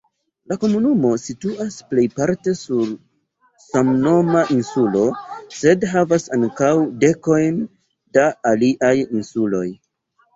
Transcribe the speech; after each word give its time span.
La 0.51 0.55
komunumo 0.61 1.09
situas 1.23 1.75
plejparte 1.89 2.53
sur 2.59 2.87
samnoma 3.65 4.41
insulo, 4.55 5.03
sed 5.57 5.85
havas 5.91 6.25
ankaŭ 6.39 6.71
dekojn 7.05 7.61
da 8.19 8.25
aliaj 8.53 8.93
insuloj. 9.05 9.63